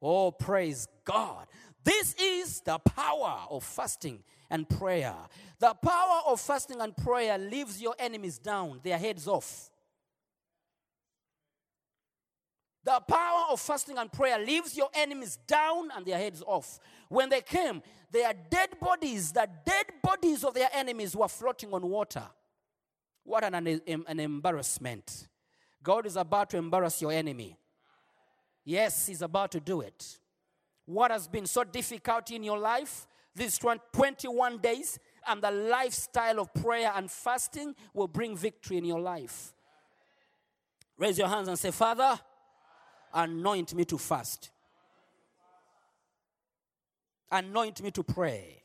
Oh, 0.00 0.30
praise 0.30 0.86
God. 1.04 1.48
This 1.82 2.14
is 2.14 2.60
the 2.60 2.78
power 2.78 3.40
of 3.50 3.64
fasting 3.64 4.22
and 4.48 4.68
prayer. 4.68 5.16
The 5.58 5.74
power 5.74 6.20
of 6.28 6.40
fasting 6.40 6.80
and 6.80 6.96
prayer 6.96 7.36
leaves 7.36 7.82
your 7.82 7.96
enemies 7.98 8.38
down, 8.38 8.78
their 8.84 8.98
heads 8.98 9.26
off. 9.26 9.68
The 12.84 13.00
power 13.00 13.46
of 13.50 13.60
fasting 13.60 13.98
and 13.98 14.10
prayer 14.10 14.38
leaves 14.38 14.76
your 14.76 14.88
enemies 14.94 15.38
down 15.46 15.90
and 15.96 16.06
their 16.06 16.16
heads 16.16 16.42
off. 16.46 16.78
When 17.08 17.28
they 17.28 17.40
came, 17.40 17.82
their 18.10 18.32
dead 18.50 18.70
bodies, 18.80 19.32
the 19.32 19.48
dead 19.66 19.86
bodies 20.02 20.44
of 20.44 20.54
their 20.54 20.68
enemies 20.72 21.14
were 21.14 21.28
floating 21.28 21.72
on 21.74 21.82
water. 21.82 22.22
What 23.24 23.44
an, 23.44 23.54
an, 23.54 23.80
an 23.86 24.20
embarrassment. 24.20 25.28
God 25.82 26.06
is 26.06 26.16
about 26.16 26.50
to 26.50 26.56
embarrass 26.56 27.02
your 27.02 27.12
enemy. 27.12 27.56
Yes, 28.64 29.06
He's 29.06 29.22
about 29.22 29.52
to 29.52 29.60
do 29.60 29.80
it. 29.82 30.18
What 30.86 31.10
has 31.10 31.28
been 31.28 31.46
so 31.46 31.64
difficult 31.64 32.30
in 32.30 32.42
your 32.42 32.58
life, 32.58 33.06
these 33.34 33.58
21 33.58 34.58
days, 34.58 34.98
and 35.26 35.42
the 35.42 35.50
lifestyle 35.50 36.40
of 36.40 36.54
prayer 36.54 36.90
and 36.94 37.10
fasting 37.10 37.74
will 37.92 38.08
bring 38.08 38.36
victory 38.36 38.78
in 38.78 38.84
your 38.86 39.00
life. 39.00 39.52
Raise 40.96 41.18
your 41.18 41.28
hands 41.28 41.48
and 41.48 41.58
say, 41.58 41.70
Father, 41.70 42.18
anoint 43.12 43.74
me 43.74 43.84
to 43.86 43.98
fast, 43.98 44.50
anoint 47.30 47.82
me 47.82 47.90
to 47.90 48.02
pray. 48.02 48.62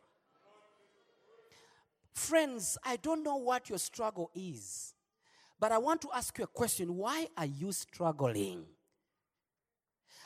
Friends, 2.13 2.77
I 2.84 2.97
don't 2.97 3.23
know 3.23 3.38
what 3.38 3.69
your 3.69 3.79
struggle 3.79 4.29
is, 4.36 4.93
but 5.60 5.71
I 5.71 5.77
want 5.79 6.01
to 6.01 6.10
ask 6.13 6.38
you 6.38 6.43
a 6.43 6.47
question. 6.47 6.95
Why 6.95 7.27
are 7.36 7.45
you 7.45 7.71
struggling? 7.71 8.65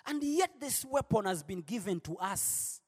And 0.05 0.23
yet, 0.23 0.51
this 0.59 0.85
weapon 0.85 1.25
has 1.25 1.43
been 1.43 1.61
given 1.61 1.99
to 2.01 2.17
us. 2.17 2.81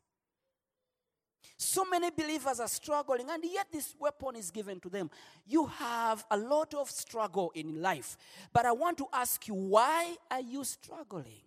So 1.61 1.83
many 1.83 2.09
believers 2.09 2.61
are 2.61 2.69
struggling, 2.69 3.29
and 3.29 3.43
yet 3.43 3.67
this 3.69 3.93
weapon 3.99 4.37
is 4.37 4.49
given 4.49 4.79
to 4.79 4.89
them. 4.89 5.11
You 5.45 5.65
have 5.65 6.25
a 6.31 6.37
lot 6.37 6.73
of 6.73 6.89
struggle 6.89 7.51
in 7.53 7.81
life, 7.81 8.15
but 8.53 8.65
I 8.65 8.71
want 8.71 8.97
to 8.99 9.07
ask 9.11 9.45
you, 9.45 9.55
why 9.55 10.15
are 10.31 10.39
you 10.39 10.63
struggling? 10.63 11.41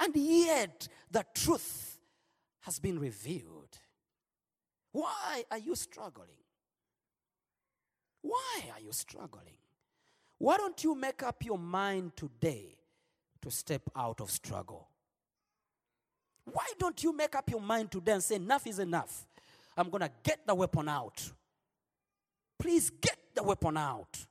And 0.00 0.16
yet, 0.16 0.88
the 1.08 1.24
truth 1.32 2.00
has 2.62 2.80
been 2.80 2.98
revealed. 2.98 3.78
Why 4.90 5.44
are 5.48 5.58
you 5.58 5.76
struggling? 5.76 6.42
Why 8.22 8.64
are 8.74 8.80
you 8.80 8.92
struggling? 8.92 9.58
Why 10.38 10.56
don't 10.56 10.82
you 10.82 10.96
make 10.96 11.22
up 11.22 11.44
your 11.44 11.58
mind 11.58 12.16
today 12.16 12.78
to 13.42 13.50
step 13.52 13.82
out 13.94 14.20
of 14.20 14.28
struggle? 14.32 14.88
Why 16.52 16.66
don't 16.78 17.02
you 17.02 17.16
make 17.16 17.34
up 17.34 17.50
your 17.50 17.60
mind 17.60 17.90
today 17.90 18.12
and 18.12 18.22
say, 18.22 18.36
enough 18.36 18.66
is 18.66 18.78
enough? 18.78 19.26
I'm 19.76 19.90
going 19.90 20.02
to 20.02 20.10
get 20.22 20.46
the 20.46 20.54
weapon 20.54 20.88
out. 20.88 21.30
Please 22.58 22.90
get 22.90 23.16
the 23.34 23.42
weapon 23.42 23.76
out. 23.76 24.26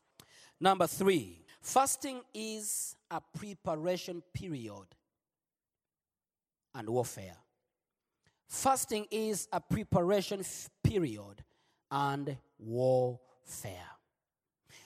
Number 0.60 0.88
three, 0.88 1.46
fasting 1.62 2.22
is 2.34 2.96
a 3.10 3.22
preparation 3.22 4.22
period 4.34 4.88
and 6.74 6.90
warfare. 6.90 7.38
Fasting 8.48 9.06
is 9.12 9.48
a 9.52 9.60
preparation 9.60 10.40
f- 10.42 10.70
period 10.84 11.44
and 11.92 12.38
warfare. 12.60 13.88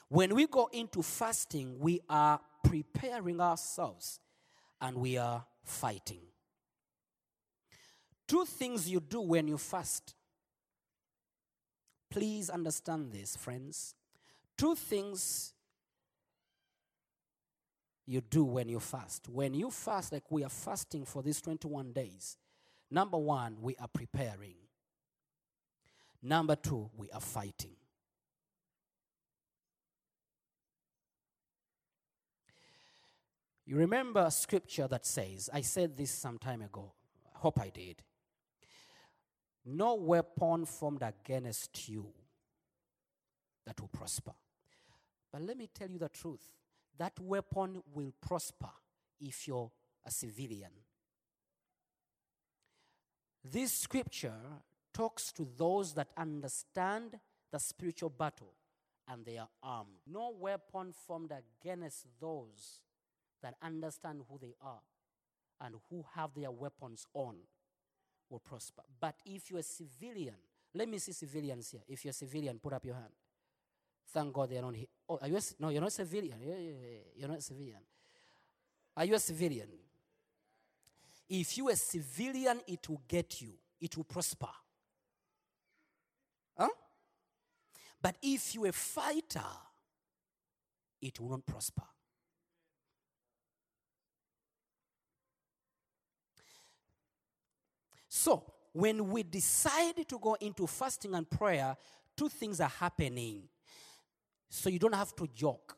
When 0.10 0.36
we 0.36 0.48
go 0.48 0.70
into 0.74 1.02
fasting, 1.02 1.78
we 1.80 2.02
are 2.10 2.40
preparing 2.64 3.40
ourselves 3.40 4.20
and 4.80 4.98
we 4.98 5.18
are 5.18 5.46
fighting. 5.64 6.22
Two 8.32 8.46
things 8.46 8.90
you 8.90 9.02
do 9.02 9.20
when 9.20 9.46
you 9.50 9.58
fast. 9.58 10.16
Please 12.10 12.50
understand 12.50 13.12
this, 13.12 13.36
friends. 13.36 13.94
Two 14.58 14.74
things 14.74 15.52
you 18.08 18.22
do 18.22 18.46
when 18.46 18.70
you 18.70 18.80
fast. 18.80 19.28
When 19.28 19.54
you 19.54 19.70
fast, 19.70 20.14
like 20.14 20.32
we 20.32 20.46
are 20.46 20.50
fasting 20.50 21.04
for 21.04 21.22
these 21.22 21.42
21 21.42 21.92
days, 21.92 22.38
number 22.90 23.18
one, 23.18 23.58
we 23.60 23.76
are 23.76 23.90
preparing. 23.90 24.56
Number 26.24 26.56
two, 26.56 26.90
we 26.96 27.12
are 27.12 27.20
fighting. 27.20 27.76
You 33.66 33.76
remember 33.76 34.22
a 34.22 34.32
scripture 34.32 34.88
that 34.88 35.06
says, 35.06 35.50
I 35.52 35.60
said 35.60 35.98
this 35.98 36.12
some 36.12 36.38
time 36.38 36.62
ago. 36.62 36.94
I 37.36 37.40
hope 37.40 37.60
I 37.60 37.68
did. 37.68 38.02
No 39.66 39.96
weapon 39.96 40.66
formed 40.66 41.04
against 41.04 41.88
you 41.88 42.08
that 43.66 43.80
will 43.80 43.90
prosper. 43.90 44.34
But 45.32 45.44
let 45.44 45.58
me 45.58 45.70
tell 45.74 45.90
you 45.90 46.00
the 46.00 46.10
truth 46.10 46.52
that 46.98 47.14
weapon 47.20 47.82
will 47.94 48.14
prosper 48.22 48.70
if 49.20 49.48
you're 49.48 49.72
a 50.06 50.12
civilian. 50.12 50.72
This 53.44 53.74
scripture 53.74 54.34
talks 54.94 55.32
to 55.34 55.48
those 55.58 55.94
that 55.94 56.10
understand 56.18 57.20
the 57.52 57.60
spiritual 57.60 58.10
battle 58.10 58.54
and 59.08 59.26
they 59.26 59.38
are 59.38 59.50
armed. 59.64 59.90
No 60.08 60.34
weapon 60.38 60.94
formed 60.94 61.32
against 61.32 62.06
those 62.20 62.82
that 63.42 63.56
understand 63.62 64.22
who 64.30 64.38
they 64.38 64.54
are 64.62 64.82
and 65.60 65.76
who 65.90 66.06
have 66.16 66.32
their 66.36 66.52
weapons 66.52 67.06
on 67.14 67.36
will 68.32 68.40
prosper. 68.40 68.82
But 69.00 69.16
if 69.26 69.50
you're 69.52 69.60
a 69.60 69.64
civilian, 69.64 70.36
let 70.74 70.88
me 70.88 70.98
see 70.98 71.12
civilians 71.12 71.72
here. 71.72 71.82
If 71.88 72.06
you're 72.06 72.12
a 72.12 72.14
civilian, 72.14 72.58
put 72.60 72.74
up 72.74 72.86
your 72.86 72.96
hand. 72.96 73.14
Thank 74.14 74.34
God 74.34 74.50
they're 74.50 74.62
not 74.62 74.76
here. 74.76 74.88
Oh, 75.08 75.20
are 75.22 75.28
you 75.28 75.38
a, 75.38 75.42
no, 75.60 75.70
you're 75.70 75.82
not 75.82 75.88
a 75.88 75.92
civilian. 75.92 76.38
You're 77.16 77.30
not 77.30 77.38
a 77.38 77.42
civilian. 77.42 77.80
Are 78.96 79.06
you 79.06 79.16
a 79.16 79.20
civilian? 79.20 79.68
If 81.30 81.58
you're 81.58 81.72
a 81.72 81.76
civilian, 81.76 82.62
it 82.68 82.90
will 82.90 83.02
get 83.08 83.42
you. 83.42 83.54
It 83.80 83.96
will 83.96 84.04
prosper. 84.04 84.50
Huh? 86.58 86.68
But 88.02 88.16
if 88.22 88.56
you're 88.56 88.68
a 88.68 88.74
fighter, 88.74 89.40
it 91.02 91.20
will 91.20 91.30
not 91.30 91.46
prosper. 91.46 91.84
So, 98.14 98.44
when 98.74 99.10
we 99.10 99.24
decide 99.24 100.06
to 100.10 100.20
go 100.20 100.34
into 100.42 100.68
fasting 100.68 101.16
and 101.16 101.30
prayer, 101.30 101.78
two 102.18 102.28
things 102.28 102.60
are 102.60 102.68
happening. 102.68 103.44
So, 104.50 104.70
you 104.70 104.80
don't 104.80 104.94
have 104.94 105.16
to 105.16 105.28
joke. 105.34 105.78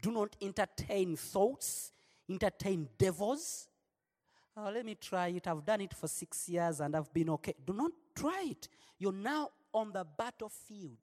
Do 0.00 0.10
not 0.12 0.34
entertain 0.40 1.14
thoughts, 1.16 1.92
entertain 2.26 2.88
devils. 2.96 3.68
Oh, 4.56 4.70
let 4.74 4.86
me 4.86 4.94
try 4.94 5.28
it. 5.28 5.46
I've 5.46 5.62
done 5.62 5.82
it 5.82 5.92
for 5.92 6.08
six 6.08 6.48
years 6.48 6.80
and 6.80 6.96
I've 6.96 7.12
been 7.12 7.28
okay. 7.28 7.52
Do 7.66 7.74
not 7.74 7.92
try 8.16 8.46
it. 8.48 8.68
You're 8.98 9.12
now 9.12 9.50
on 9.74 9.92
the 9.92 10.06
battlefield. 10.16 10.96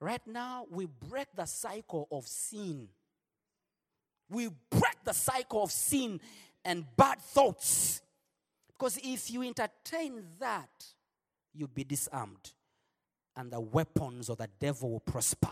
Right 0.00 0.26
now, 0.26 0.66
we 0.68 0.86
break 0.86 1.28
the 1.36 1.46
cycle 1.46 2.08
of 2.10 2.26
sin. 2.26 2.88
We 4.28 4.50
break 4.98 5.04
the 5.04 5.20
cycle 5.20 5.62
of 5.62 5.70
sin 5.70 6.20
and 6.64 6.84
bad 6.96 7.20
thoughts. 7.20 8.02
Because 8.68 8.98
if 9.02 9.30
you 9.30 9.42
entertain 9.42 10.22
that, 10.38 10.68
you'll 11.54 11.68
be 11.68 11.84
disarmed. 11.84 12.52
And 13.36 13.50
the 13.50 13.60
weapons 13.60 14.28
of 14.28 14.38
the 14.38 14.48
devil 14.58 14.90
will 14.90 15.00
prosper. 15.00 15.48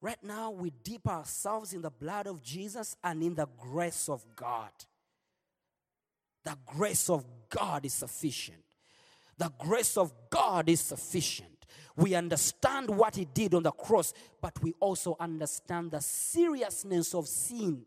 Right 0.00 0.22
now, 0.22 0.50
we 0.52 0.72
dip 0.84 1.08
ourselves 1.08 1.72
in 1.72 1.82
the 1.82 1.90
blood 1.90 2.28
of 2.28 2.42
Jesus 2.42 2.96
and 3.02 3.22
in 3.22 3.34
the 3.34 3.48
grace 3.58 4.08
of 4.08 4.24
God. 4.36 4.70
The 6.44 6.56
grace 6.64 7.10
of 7.10 7.24
God 7.48 7.84
is 7.84 7.94
sufficient. 7.94 8.62
The 9.36 9.50
grace 9.58 9.96
of 9.96 10.12
God 10.30 10.68
is 10.68 10.80
sufficient. 10.80 11.55
We 11.96 12.14
understand 12.14 12.90
what 12.90 13.16
He 13.16 13.24
did 13.24 13.54
on 13.54 13.62
the 13.62 13.72
cross, 13.72 14.12
but 14.40 14.60
we 14.62 14.74
also 14.80 15.16
understand 15.18 15.90
the 15.90 16.00
seriousness 16.00 17.14
of 17.14 17.26
sin. 17.26 17.84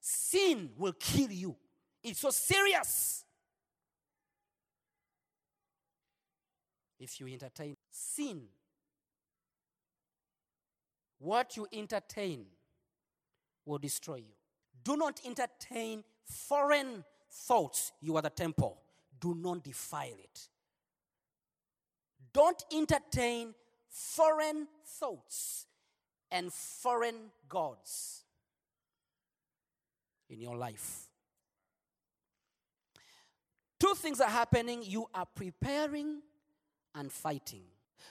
Sin 0.00 0.70
will 0.76 0.94
kill 0.94 1.30
you. 1.30 1.56
It's 2.02 2.20
so 2.20 2.30
serious. 2.30 3.24
If 6.98 7.18
you 7.20 7.28
entertain 7.28 7.76
sin, 7.90 8.42
what 11.18 11.56
you 11.56 11.66
entertain 11.72 12.46
will 13.64 13.78
destroy 13.78 14.16
you. 14.16 14.34
Do 14.82 14.96
not 14.96 15.20
entertain 15.24 16.04
foreign 16.24 17.04
thoughts. 17.30 17.92
You 18.00 18.16
are 18.16 18.22
the 18.22 18.30
temple. 18.30 18.80
Do 19.20 19.34
not 19.34 19.62
defile 19.62 20.16
it. 20.18 20.48
Don't 22.32 22.62
entertain 22.74 23.54
foreign 23.88 24.66
thoughts 24.84 25.66
and 26.30 26.52
foreign 26.52 27.30
gods 27.48 28.24
in 30.28 30.40
your 30.40 30.56
life. 30.56 31.08
Two 33.78 33.94
things 33.96 34.20
are 34.20 34.30
happening 34.30 34.82
you 34.84 35.06
are 35.14 35.26
preparing 35.26 36.22
and 36.94 37.10
fighting. 37.10 37.62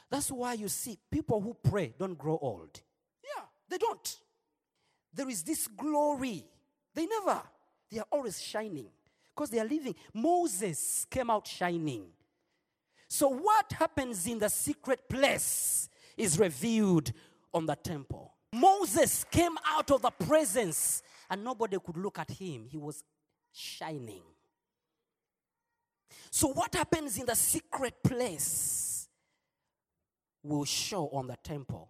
That's 0.09 0.31
why 0.31 0.53
you 0.53 0.67
see 0.67 0.97
people 1.11 1.39
who 1.41 1.53
pray 1.53 1.93
don't 1.97 2.17
grow 2.17 2.37
old. 2.41 2.81
Yeah, 3.23 3.43
they 3.69 3.77
don't. 3.77 4.19
There 5.13 5.29
is 5.29 5.43
this 5.43 5.67
glory. 5.67 6.45
They 6.93 7.05
never, 7.05 7.41
they 7.91 7.99
are 7.99 8.07
always 8.11 8.41
shining 8.41 8.87
because 9.39 9.51
they 9.51 9.59
are 9.59 9.65
living. 9.65 9.95
Moses 10.13 11.07
came 11.09 11.29
out 11.29 11.47
shining. 11.47 12.07
So, 13.07 13.29
what 13.29 13.71
happens 13.71 14.27
in 14.27 14.37
the 14.37 14.49
secret 14.49 15.07
place 15.07 15.87
is 16.17 16.37
revealed 16.37 17.13
on 17.53 17.65
the 17.65 17.77
temple. 17.77 18.33
Moses 18.51 19.23
came 19.31 19.55
out 19.65 19.91
of 19.91 20.01
the 20.01 20.11
presence 20.11 21.01
and 21.29 21.41
nobody 21.41 21.77
could 21.79 21.95
look 21.95 22.19
at 22.19 22.29
him. 22.29 22.67
He 22.69 22.75
was 22.75 23.01
shining. 23.53 24.23
So, 26.29 26.49
what 26.49 26.75
happens 26.75 27.17
in 27.17 27.25
the 27.25 27.35
secret 27.35 27.93
place 28.03 29.07
will 30.43 30.65
show 30.65 31.07
on 31.13 31.27
the 31.27 31.37
temple. 31.41 31.89